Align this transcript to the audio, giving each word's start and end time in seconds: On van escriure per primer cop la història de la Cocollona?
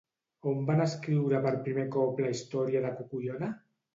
On 0.51 0.63
van 0.69 0.79
escriure 0.85 1.41
per 1.43 1.51
primer 1.67 1.85
cop 1.97 2.21
la 2.25 2.33
història 2.37 2.81
de 2.81 2.87
la 2.89 2.95
Cocollona? 3.03 3.51